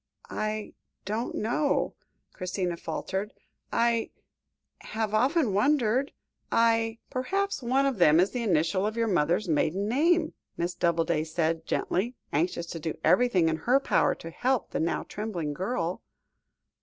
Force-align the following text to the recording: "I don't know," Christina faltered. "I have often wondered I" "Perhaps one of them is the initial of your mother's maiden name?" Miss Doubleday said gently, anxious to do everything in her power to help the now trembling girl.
"I 0.31 0.73
don't 1.05 1.35
know," 1.35 1.93
Christina 2.33 2.75
faltered. 2.75 3.33
"I 3.71 4.09
have 4.79 5.13
often 5.13 5.53
wondered 5.53 6.11
I" 6.51 6.97
"Perhaps 7.11 7.61
one 7.61 7.85
of 7.85 7.99
them 7.99 8.19
is 8.19 8.31
the 8.31 8.41
initial 8.41 8.87
of 8.87 8.97
your 8.97 9.05
mother's 9.07 9.47
maiden 9.47 9.87
name?" 9.87 10.33
Miss 10.57 10.73
Doubleday 10.73 11.23
said 11.25 11.67
gently, 11.67 12.15
anxious 12.33 12.65
to 12.71 12.79
do 12.79 12.97
everything 13.03 13.47
in 13.47 13.57
her 13.57 13.79
power 13.79 14.15
to 14.15 14.31
help 14.31 14.71
the 14.71 14.79
now 14.79 15.03
trembling 15.03 15.53
girl. 15.53 16.01